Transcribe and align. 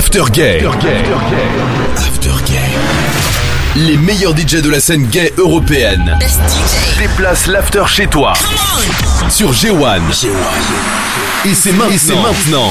After 0.00 0.24
Gay. 0.32 0.64
After 1.94 2.30
Gay. 2.46 2.56
Les 3.76 3.98
meilleurs 3.98 4.34
DJ 4.34 4.62
de 4.62 4.70
la 4.70 4.80
scène 4.80 5.06
gay 5.06 5.30
européenne. 5.36 6.16
Déplace 6.98 7.46
l'after 7.46 7.84
chez 7.86 8.06
toi. 8.06 8.32
Sur 9.28 9.52
G1. 9.52 10.00
Et 11.44 11.52
c'est 11.52 11.72
maintenant. 11.72 11.90
Et 11.90 11.98
c'est 11.98 12.14
maintenant. 12.14 12.70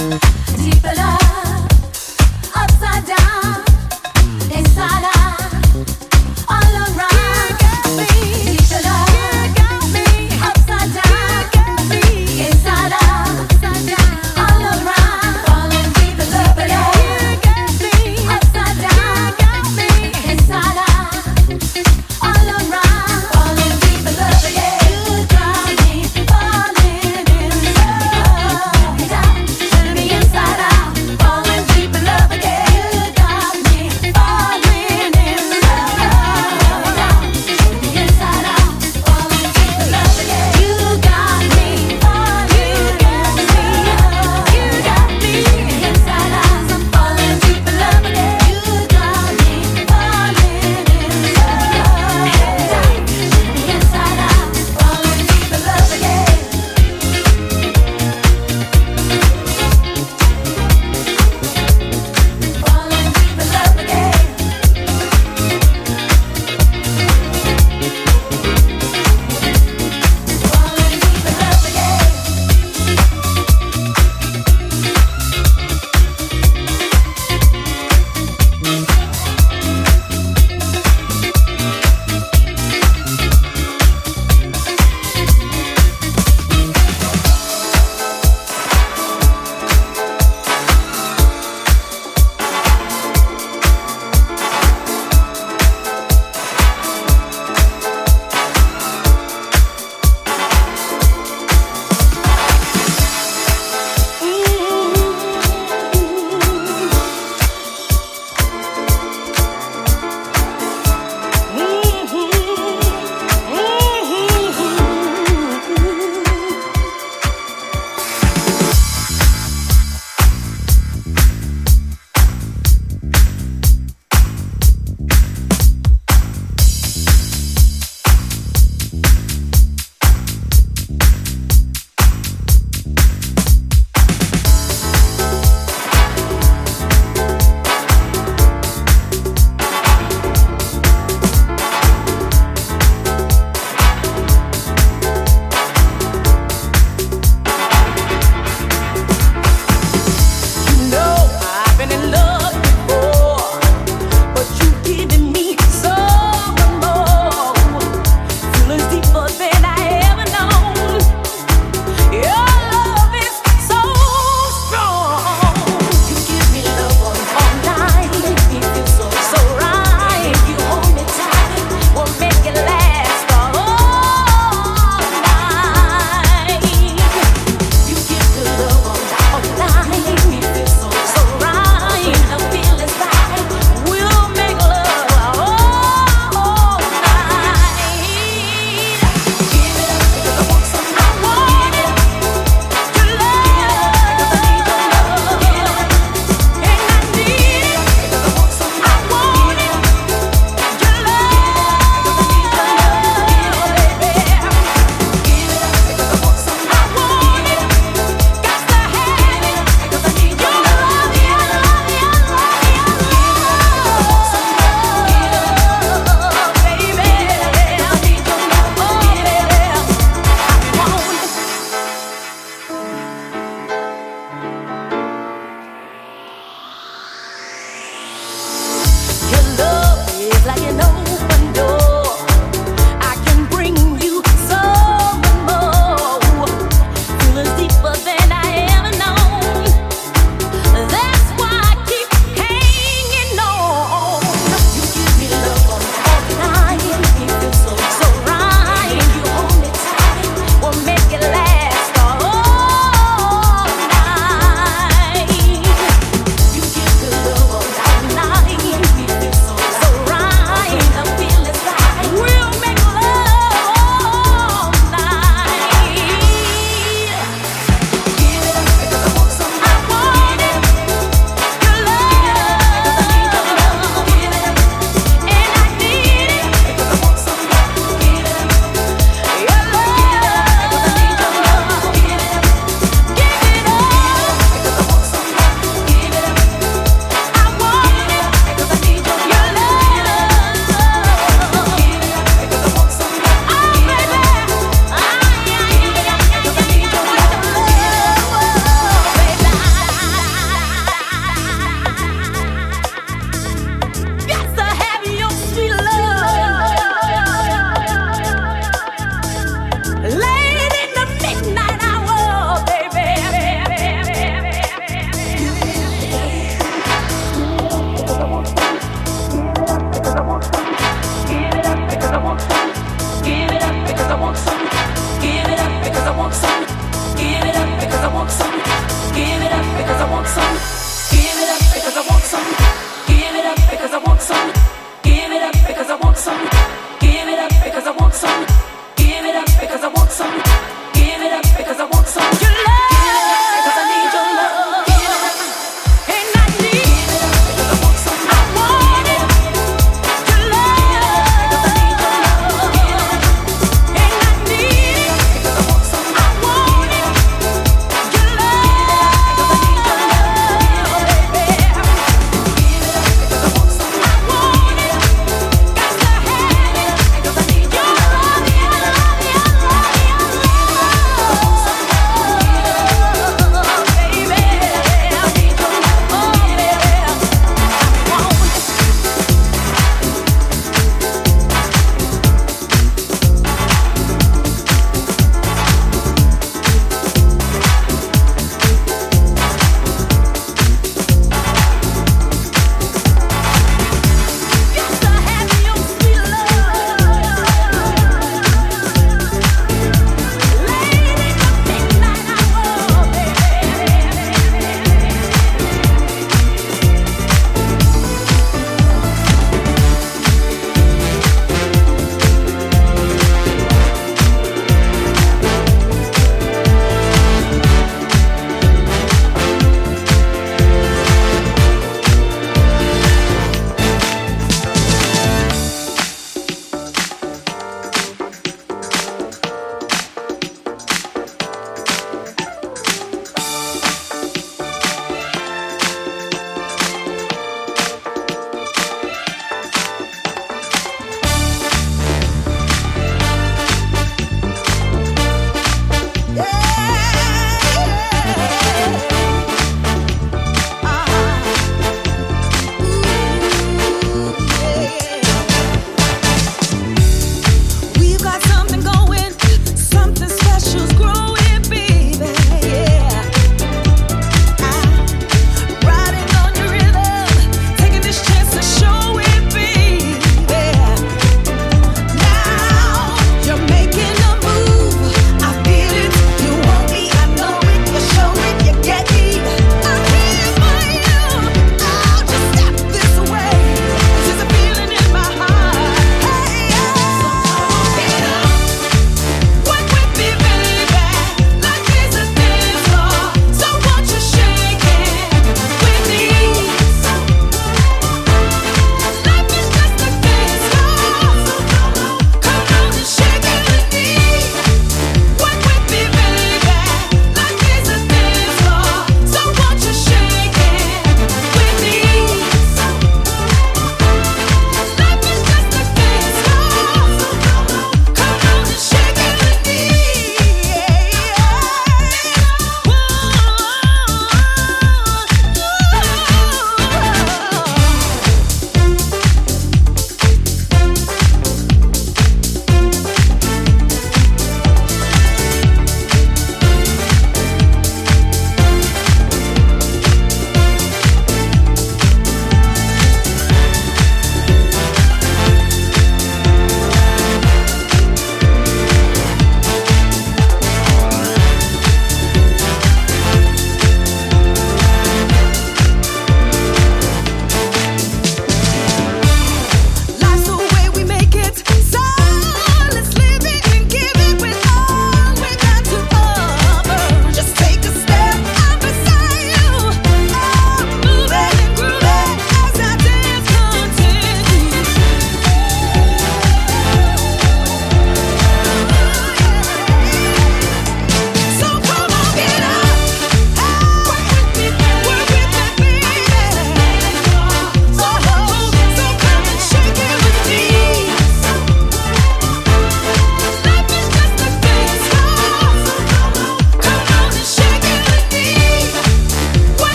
Thank 0.00 0.24
you. 0.24 0.39